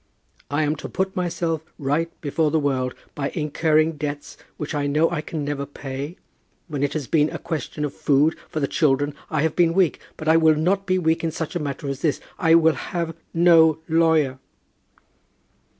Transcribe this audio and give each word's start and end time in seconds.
"I 0.49 0.63
am 0.63 0.75
to 0.77 0.89
put 0.89 1.15
myself 1.15 1.61
right 1.77 2.09
before 2.21 2.49
the 2.49 2.57
world 2.59 2.95
by 3.13 3.29
incurring 3.35 3.97
debts 3.97 4.35
which 4.57 4.73
I 4.73 4.87
know 4.87 5.11
I 5.11 5.21
can 5.21 5.45
never 5.45 5.63
pay? 5.67 6.17
When 6.67 6.81
it 6.81 6.93
has 6.93 7.05
been 7.05 7.29
a 7.29 7.37
question 7.37 7.85
of 7.85 7.93
food 7.93 8.35
for 8.49 8.59
the 8.59 8.67
children 8.67 9.13
I 9.29 9.43
have 9.43 9.55
been 9.55 9.75
weak, 9.75 9.99
but 10.17 10.27
I 10.27 10.37
will 10.37 10.55
not 10.55 10.87
be 10.87 10.97
weak 10.97 11.23
in 11.23 11.29
such 11.29 11.55
a 11.55 11.59
matter 11.59 11.87
as 11.87 12.01
this. 12.01 12.19
I 12.39 12.55
will 12.55 12.73
have 12.73 13.15
no 13.31 13.77
lawyer." 13.87 14.39